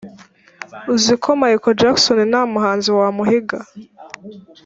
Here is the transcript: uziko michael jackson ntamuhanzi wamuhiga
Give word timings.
uziko 0.93 1.27
michael 1.41 1.77
jackson 1.81 2.19
ntamuhanzi 2.31 2.89
wamuhiga 2.99 3.57